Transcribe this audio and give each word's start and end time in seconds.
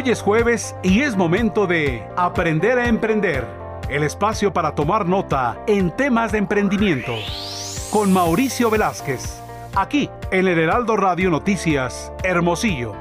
Hoy 0.00 0.10
es 0.10 0.22
jueves 0.22 0.76
y 0.84 1.02
es 1.02 1.16
momento 1.16 1.66
de 1.66 2.06
Aprender 2.16 2.78
a 2.78 2.86
Emprender, 2.86 3.44
el 3.88 4.04
espacio 4.04 4.52
para 4.52 4.72
tomar 4.76 5.06
nota 5.06 5.60
en 5.66 5.90
temas 5.90 6.30
de 6.30 6.38
emprendimiento. 6.38 7.16
Con 7.90 8.12
Mauricio 8.12 8.70
Velázquez, 8.70 9.42
aquí 9.74 10.08
en 10.30 10.46
el 10.46 10.56
Heraldo 10.56 10.96
Radio 10.96 11.30
Noticias, 11.30 12.12
Hermosillo. 12.22 12.94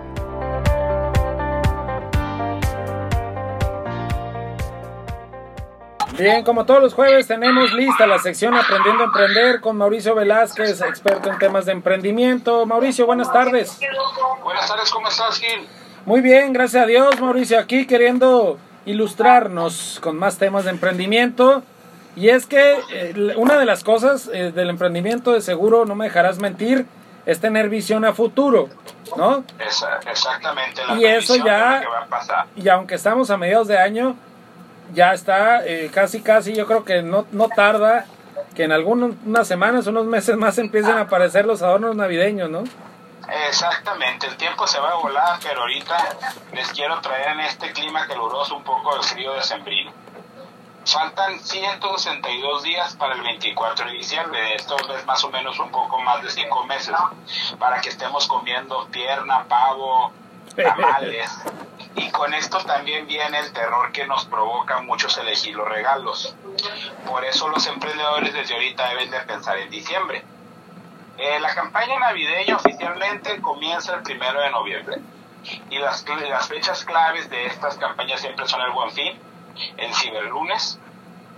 Bien, 6.17 6.43
como 6.43 6.65
todos 6.65 6.81
los 6.81 6.95
jueves 6.95 7.27
tenemos 7.27 7.73
lista 7.73 8.07
la 8.07 8.17
sección 8.17 8.55
Aprendiendo 8.55 9.03
a 9.03 9.05
Emprender 9.05 9.61
con 9.61 9.77
Mauricio 9.77 10.15
Velázquez, 10.15 10.81
experto 10.81 11.29
en 11.29 11.37
temas 11.37 11.67
de 11.67 11.73
emprendimiento. 11.73 12.65
Mauricio, 12.65 13.05
buenas 13.05 13.31
tardes. 13.31 13.79
Buenas 14.43 14.67
tardes, 14.67 14.89
¿cómo 14.89 15.09
estás, 15.09 15.39
Gil? 15.39 15.69
Muy 16.07 16.21
bien, 16.21 16.53
gracias 16.53 16.83
a 16.83 16.85
Dios, 16.85 17.19
Mauricio, 17.19 17.59
aquí 17.59 17.85
queriendo 17.85 18.57
ilustrarnos 18.85 19.99
con 20.01 20.15
más 20.17 20.37
temas 20.37 20.63
de 20.63 20.69
emprendimiento. 20.69 21.63
Y 22.15 22.29
es 22.29 22.45
que 22.45 22.75
eh, 22.93 23.33
una 23.35 23.59
de 23.59 23.65
las 23.65 23.83
cosas 23.83 24.29
eh, 24.33 24.53
del 24.53 24.69
emprendimiento, 24.69 25.33
de 25.33 25.41
seguro 25.41 25.83
no 25.83 25.95
me 25.95 26.05
dejarás 26.05 26.39
mentir, 26.39 26.85
es 27.25 27.41
tener 27.41 27.67
visión 27.67 28.05
a 28.05 28.13
futuro, 28.13 28.69
¿no? 29.17 29.43
exactamente. 30.09 30.81
y 30.97 31.03
eso 31.03 31.35
ya, 31.35 31.83
y 32.55 32.69
aunque 32.69 32.95
estamos 32.95 33.29
a 33.29 33.35
mediados 33.35 33.67
de 33.67 33.77
año, 33.77 34.15
ya 34.93 35.11
está 35.11 35.67
eh, 35.67 35.91
casi 35.93 36.21
casi 36.21 36.53
yo 36.53 36.67
creo 36.67 36.85
que 36.85 37.01
no, 37.01 37.25
no 37.33 37.49
tarda 37.49 38.05
que 38.55 38.63
en 38.63 38.71
algunas 38.71 39.45
semanas 39.45 39.87
unos 39.87 40.05
meses 40.05 40.37
más 40.37 40.57
empiecen 40.57 40.93
a 40.93 41.01
aparecer 41.01 41.45
los 41.45 41.61
adornos 41.61 41.97
navideños 41.97 42.49
no 42.49 42.63
exactamente 43.47 44.27
el 44.27 44.37
tiempo 44.37 44.65
se 44.67 44.79
va 44.79 44.91
a 44.91 44.95
volar 44.95 45.39
pero 45.41 45.61
ahorita 45.61 46.17
les 46.53 46.67
quiero 46.69 46.99
traer 47.01 47.31
en 47.31 47.41
este 47.41 47.71
clima 47.73 48.07
caluroso 48.07 48.55
un 48.55 48.63
poco 48.63 48.95
el 48.95 49.03
frío 49.03 49.33
de 49.33 49.43
sembrino 49.43 49.91
faltan 50.85 51.39
162 51.39 52.63
días 52.63 52.95
para 52.95 53.15
el 53.15 53.21
24 53.21 53.85
de 53.85 53.91
diciembre 53.91 54.55
esto 54.55 54.77
es 54.95 55.05
más 55.05 55.23
o 55.23 55.29
menos 55.29 55.59
un 55.59 55.69
poco 55.71 55.99
más 55.99 56.21
de 56.23 56.29
5 56.29 56.65
meses 56.65 56.95
para 57.59 57.81
que 57.81 57.89
estemos 57.89 58.27
comiendo 58.27 58.87
pierna 58.87 59.43
pavo 59.45 60.11
tamales 60.55 61.29
y 61.97 62.09
con 62.11 62.33
esto 62.33 62.59
también 62.59 63.07
viene 63.07 63.39
el 63.39 63.51
terror 63.51 63.91
que 63.91 64.05
nos 64.05 64.25
provoca 64.25 64.79
muchos 64.81 65.17
elegir 65.17 65.55
los 65.55 65.67
regalos. 65.67 66.35
Por 67.07 67.25
eso 67.25 67.49
los 67.49 67.65
emprendedores 67.65 68.33
desde 68.33 68.53
ahorita 68.53 68.89
deben 68.89 69.09
de 69.09 69.19
pensar 69.21 69.57
en 69.57 69.69
diciembre. 69.71 70.23
Eh, 71.17 71.39
la 71.39 71.55
campaña 71.55 71.97
navideña 71.97 72.55
oficialmente 72.55 73.41
comienza 73.41 73.95
el 73.95 74.03
primero 74.03 74.39
de 74.39 74.51
noviembre. 74.51 74.97
Y 75.69 75.79
las, 75.79 76.05
las 76.07 76.47
fechas 76.47 76.85
claves 76.85 77.29
de 77.29 77.47
estas 77.47 77.77
campañas 77.77 78.21
siempre 78.21 78.47
son 78.47 78.61
el 78.61 78.71
Buen 78.71 78.91
Fin, 78.91 79.17
el 79.77 79.93
Ciberlunes, 79.95 80.79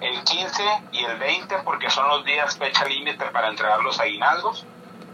el 0.01 0.23
15 0.23 0.63
y 0.91 1.03
el 1.05 1.17
20 1.17 1.59
porque 1.59 1.89
son 1.89 2.07
los 2.09 2.25
días 2.25 2.57
fecha 2.57 2.85
límite 2.85 3.25
para 3.27 3.47
entregar 3.47 3.79
los 3.81 3.99
aguinaldos, 3.99 4.65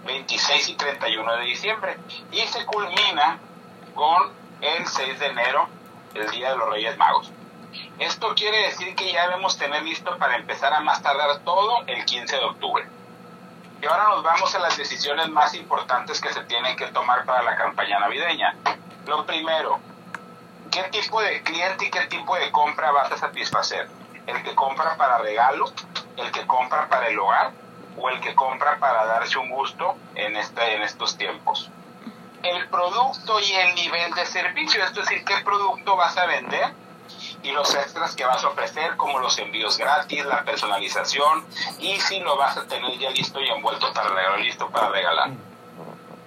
26 0.05 0.69
y 0.69 0.75
31 0.75 1.36
de 1.38 1.45
diciembre. 1.45 1.97
Y 2.31 2.39
se 2.41 2.66
culmina 2.66 3.39
con 3.93 4.31
el 4.61 4.88
6 4.88 5.19
de 5.19 5.27
enero, 5.27 5.67
el 6.16 6.30
Día 6.31 6.52
de 6.52 6.58
los 6.58 6.69
Reyes 6.69 6.97
Magos. 6.97 7.31
Esto 7.99 8.33
quiere 8.36 8.58
decir 8.67 8.95
que 8.95 9.11
ya 9.11 9.27
debemos 9.27 9.58
tener 9.58 9.83
listo 9.83 10.17
para 10.17 10.38
empezar 10.38 10.73
a 10.73 10.80
más 10.80 11.03
tardar 11.03 11.39
todo 11.39 11.83
el 11.86 12.03
15 12.05 12.38
de 12.38 12.43
octubre. 12.43 12.94
Y 13.86 13.88
ahora 13.88 14.09
nos 14.09 14.23
vamos 14.23 14.55
a 14.55 14.58
las 14.58 14.78
decisiones 14.78 15.30
más 15.30 15.53
importantes 15.53 16.19
que 16.19 16.33
se 16.33 16.44
tienen 16.45 16.75
que 16.75 16.88
tomar 16.88 17.23
para 17.23 17.44
la 17.44 17.55
campaña 17.55 18.00
navideña. 18.00 18.55
Lo 19.05 19.27
primero, 19.27 19.80
¿qué 20.72 20.81
tipo 20.86 21.22
de 21.22 21.44
cliente 21.44 21.86
y 21.86 21.92
qué 21.92 22.08
tipo 22.08 22.36
de 22.36 22.50
compra 22.50 22.89
vas 22.89 23.11
a 23.11 23.17
satisfacer? 23.17 23.88
¿El 24.25 24.42
que 24.42 24.55
compra 24.55 24.97
para 24.97 25.19
regalo? 25.19 25.72
¿El 26.17 26.31
que 26.31 26.47
compra 26.47 26.89
para 26.89 27.09
el 27.09 27.20
hogar? 27.20 27.52
¿O 27.95 28.09
el 28.09 28.20
que 28.21 28.33
compra 28.33 28.80
para 28.80 29.05
darse 29.05 29.37
un 29.37 29.52
gusto 29.52 29.95
en, 30.15 30.36
este, 30.36 30.77
en 30.77 30.82
estos 30.82 31.15
tiempos? 31.15 31.70
el 32.42 32.67
producto 32.70 33.39
y 33.39 33.52
el 33.54 33.73
nivel 33.73 34.14
de 34.14 34.26
servicio, 34.27 34.83
es 34.83 34.93
decir, 34.93 35.26
qué 35.26 35.38
producto 35.43 35.95
vas 35.95 36.15
a 36.15 36.27
vender 36.27 36.73
y 37.45 37.52
los 37.52 37.76
extras 37.76 38.16
que 38.16 38.26
vas 38.26 38.44
a 38.44 38.48
ofrecer, 38.48 38.98
como 38.98 39.20
los 39.20 39.38
envíos 39.38 39.78
gratis, 39.78 40.26
la 40.26 40.44
personalización 40.44 41.45
y 41.80 42.00
si 42.00 42.20
lo 42.20 42.36
vas 42.38 42.58
a 42.58 42.67
tener 42.67 42.98
ya 42.98 43.11
listo 43.11 43.39
y 43.39 43.48
envuelto 43.50 43.94
para 43.94 44.36
listo 44.38 44.67
para 44.72 44.89
regalar. 44.89 45.30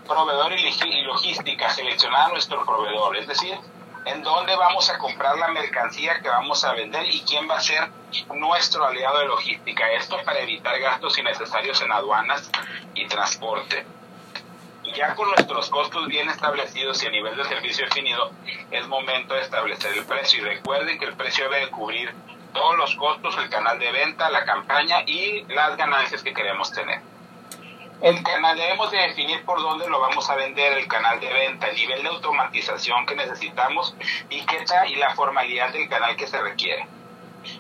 Proveedor 0.06 0.52
y 0.52 1.02
logística, 1.02 1.70
seleccionar 1.70 2.26
a 2.26 2.28
nuestro 2.28 2.64
proveedor, 2.64 3.16
es 3.16 3.26
decir, 3.26 3.58
en 4.04 4.22
dónde 4.22 4.54
vamos 4.54 4.88
a 4.90 4.98
comprar 4.98 5.36
la 5.36 5.48
mercancía 5.48 6.20
que 6.22 6.28
vamos 6.28 6.62
a 6.64 6.72
vender 6.72 7.04
y 7.12 7.20
quién 7.22 7.50
va 7.50 7.56
a 7.56 7.60
ser 7.60 7.90
nuestro 8.34 8.86
aliado 8.86 9.18
de 9.18 9.26
logística. 9.26 9.90
Esto 9.92 10.16
para 10.24 10.38
evitar 10.38 10.78
gastos 10.78 11.18
innecesarios 11.18 11.82
en 11.82 11.92
aduanas 11.92 12.48
y 12.94 13.06
transporte 13.08 13.84
ya 14.92 15.14
con 15.14 15.28
nuestros 15.28 15.68
costos 15.70 16.06
bien 16.06 16.28
establecidos 16.28 17.02
y 17.02 17.06
a 17.06 17.10
nivel 17.10 17.36
de 17.36 17.44
servicio 17.44 17.84
definido, 17.84 18.30
es 18.70 18.86
momento 18.86 19.34
de 19.34 19.42
establecer 19.42 19.96
el 19.96 20.04
precio. 20.04 20.40
Y 20.40 20.44
recuerden 20.44 20.98
que 20.98 21.06
el 21.06 21.14
precio 21.14 21.48
debe 21.48 21.70
cubrir 21.70 22.12
todos 22.52 22.76
los 22.76 22.94
costos, 22.96 23.36
el 23.38 23.48
canal 23.50 23.78
de 23.78 23.90
venta, 23.92 24.30
la 24.30 24.44
campaña 24.44 25.02
y 25.06 25.44
las 25.52 25.76
ganancias 25.76 26.22
que 26.22 26.34
queremos 26.34 26.72
tener. 26.72 27.00
El 28.00 28.22
canal 28.22 28.56
debemos 28.56 28.90
de 28.92 28.98
definir 28.98 29.44
por 29.44 29.60
dónde 29.60 29.88
lo 29.88 30.00
vamos 30.00 30.30
a 30.30 30.36
vender, 30.36 30.78
el 30.78 30.86
canal 30.86 31.18
de 31.18 31.32
venta, 31.32 31.66
el 31.66 31.76
nivel 31.76 32.02
de 32.02 32.08
automatización 32.08 33.06
que 33.06 33.16
necesitamos 33.16 33.94
y 34.30 34.44
qué 34.46 34.64
y 34.88 34.94
la 34.96 35.14
formalidad 35.14 35.72
del 35.72 35.88
canal 35.88 36.14
que 36.16 36.28
se 36.28 36.40
requiere 36.40 36.86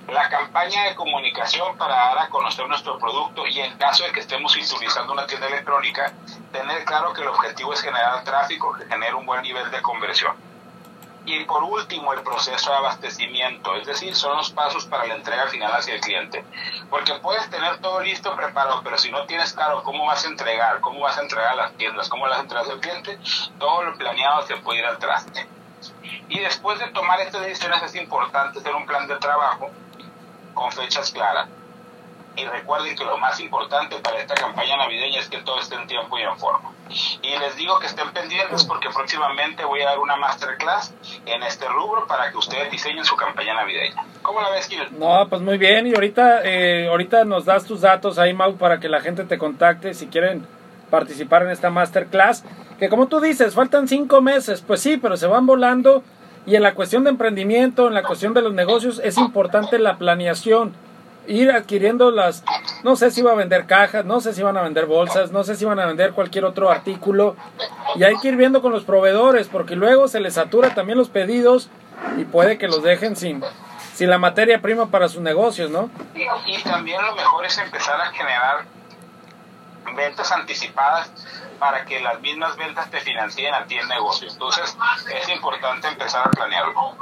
la 0.08 0.28
campaña 0.28 0.84
de 0.84 0.94
comunicación 0.94 1.76
para 1.76 1.94
dar 1.94 2.18
a 2.18 2.28
conocer 2.28 2.66
nuestro 2.66 2.98
producto 2.98 3.46
y 3.46 3.60
en 3.60 3.76
caso 3.76 4.04
de 4.04 4.12
que 4.12 4.20
estemos 4.20 4.56
utilizando 4.56 5.12
una 5.12 5.26
tienda 5.26 5.48
electrónica, 5.48 6.12
tener 6.52 6.84
claro 6.84 7.12
que 7.12 7.22
el 7.22 7.28
objetivo 7.28 7.72
es 7.72 7.82
generar 7.82 8.24
tráfico 8.24 8.72
que 8.74 8.86
genere 8.86 9.14
un 9.14 9.26
buen 9.26 9.42
nivel 9.42 9.70
de 9.70 9.82
conversión. 9.82 10.48
Y 11.30 11.44
por 11.44 11.62
último, 11.62 12.14
el 12.14 12.22
proceso 12.22 12.70
de 12.70 12.76
abastecimiento, 12.78 13.76
es 13.76 13.86
decir, 13.86 14.16
son 14.16 14.38
los 14.38 14.50
pasos 14.50 14.86
para 14.86 15.06
la 15.06 15.14
entrega 15.14 15.46
final 15.48 15.70
hacia 15.72 15.94
el 15.94 16.00
cliente. 16.00 16.42
Porque 16.88 17.12
puedes 17.16 17.50
tener 17.50 17.82
todo 17.82 18.00
listo, 18.00 18.34
preparado, 18.34 18.80
pero 18.82 18.96
si 18.96 19.10
no 19.10 19.26
tienes 19.26 19.52
claro 19.52 19.82
cómo 19.82 20.06
vas 20.06 20.24
a 20.24 20.28
entregar, 20.28 20.80
cómo 20.80 21.00
vas 21.00 21.18
a 21.18 21.20
entregar 21.20 21.54
las 21.54 21.74
tiendas, 21.74 22.08
cómo 22.08 22.26
las 22.26 22.40
entregas 22.40 22.70
al 22.70 22.80
cliente, 22.80 23.18
todo 23.58 23.82
lo 23.82 23.98
planeado 23.98 24.46
se 24.46 24.56
puede 24.56 24.78
ir 24.78 24.86
al 24.86 24.96
traste. 24.96 25.46
Y 26.28 26.38
después 26.40 26.78
de 26.78 26.88
tomar 26.88 27.20
estas 27.20 27.42
decisiones 27.42 27.82
es 27.82 27.94
importante 27.94 28.58
hacer 28.58 28.74
un 28.74 28.86
plan 28.86 29.06
de 29.06 29.16
trabajo 29.16 29.70
con 30.54 30.70
fechas 30.72 31.10
claras. 31.12 31.48
Y 32.36 32.44
recuerden 32.44 32.94
que 32.94 33.04
lo 33.04 33.18
más 33.18 33.40
importante 33.40 33.96
para 33.96 34.18
esta 34.18 34.34
campaña 34.34 34.76
navideña 34.76 35.18
es 35.18 35.28
que 35.28 35.38
todo 35.38 35.58
esté 35.58 35.74
en 35.74 35.88
tiempo 35.88 36.18
y 36.18 36.22
en 36.22 36.38
forma. 36.38 36.70
Y 37.22 37.36
les 37.36 37.56
digo 37.56 37.80
que 37.80 37.86
estén 37.86 38.10
pendientes 38.12 38.64
porque 38.64 38.88
próximamente 38.90 39.64
voy 39.64 39.82
a 39.82 39.86
dar 39.86 39.98
una 39.98 40.16
masterclass 40.16 40.94
en 41.26 41.42
este 41.42 41.66
rubro 41.66 42.06
para 42.06 42.30
que 42.30 42.36
ustedes 42.36 42.70
diseñen 42.70 43.04
su 43.04 43.16
campaña 43.16 43.54
navideña. 43.54 44.04
¿Cómo 44.22 44.40
la 44.40 44.50
ves, 44.50 44.68
Gil? 44.68 44.86
No, 44.98 45.26
pues 45.28 45.42
muy 45.42 45.58
bien. 45.58 45.88
Y 45.88 45.94
ahorita, 45.94 46.42
eh, 46.44 46.86
ahorita 46.88 47.24
nos 47.24 47.44
das 47.44 47.64
tus 47.64 47.80
datos 47.80 48.18
ahí, 48.18 48.32
Mau, 48.32 48.56
para 48.56 48.78
que 48.78 48.88
la 48.88 49.00
gente 49.00 49.24
te 49.24 49.36
contacte 49.36 49.92
si 49.92 50.06
quieren 50.06 50.46
participar 50.90 51.42
en 51.42 51.50
esta 51.50 51.70
masterclass. 51.70 52.44
Que 52.78 52.88
como 52.88 53.08
tú 53.08 53.20
dices, 53.20 53.54
faltan 53.54 53.88
cinco 53.88 54.20
meses. 54.20 54.62
Pues 54.62 54.80
sí, 54.80 54.96
pero 54.96 55.16
se 55.16 55.26
van 55.26 55.44
volando 55.44 56.04
y 56.48 56.56
en 56.56 56.62
la 56.62 56.72
cuestión 56.72 57.04
de 57.04 57.10
emprendimiento, 57.10 57.88
en 57.88 57.94
la 57.94 58.02
cuestión 58.02 58.32
de 58.32 58.40
los 58.40 58.54
negocios, 58.54 59.02
es 59.04 59.18
importante 59.18 59.78
la 59.78 59.98
planeación. 59.98 60.72
Ir 61.26 61.50
adquiriendo 61.50 62.10
las, 62.10 62.42
no 62.84 62.96
sé 62.96 63.10
si 63.10 63.20
va 63.20 63.32
a 63.32 63.34
vender 63.34 63.66
cajas, 63.66 64.06
no 64.06 64.22
sé 64.22 64.32
si 64.32 64.42
van 64.42 64.56
a 64.56 64.62
vender 64.62 64.86
bolsas, 64.86 65.30
no 65.30 65.44
sé 65.44 65.56
si 65.56 65.66
van 65.66 65.78
a 65.78 65.84
vender 65.84 66.12
cualquier 66.12 66.46
otro 66.46 66.70
artículo. 66.70 67.36
Y 67.96 68.04
hay 68.04 68.16
que 68.16 68.28
ir 68.28 68.36
viendo 68.36 68.62
con 68.62 68.72
los 68.72 68.84
proveedores, 68.84 69.46
porque 69.48 69.76
luego 69.76 70.08
se 70.08 70.20
les 70.20 70.34
satura 70.34 70.74
también 70.74 70.96
los 70.96 71.10
pedidos 71.10 71.68
y 72.16 72.24
puede 72.24 72.56
que 72.56 72.66
los 72.66 72.82
dejen 72.82 73.14
sin, 73.14 73.44
sin 73.92 74.08
la 74.08 74.16
materia 74.16 74.62
prima 74.62 74.86
para 74.86 75.10
sus 75.10 75.20
negocios, 75.20 75.70
¿no? 75.70 75.90
Y 76.14 76.62
también 76.62 77.04
lo 77.04 77.14
mejor 77.14 77.44
es 77.44 77.58
empezar 77.58 78.00
a 78.00 78.06
generar 78.06 78.64
ventas 79.94 80.30
anticipadas 80.32 81.10
para 81.58 81.84
que 81.84 82.00
las 82.00 82.20
mismas 82.20 82.56
ventas 82.56 82.90
te 82.90 83.00
financien 83.00 83.54
a 83.54 83.64
ti 83.64 83.76
el 83.76 83.88
negocio. 83.88 84.28
Entonces 84.30 84.76
es 85.20 85.28
importante 85.28 85.88
empezar 85.88 86.26
a 86.26 86.30
planearlo. 86.30 86.96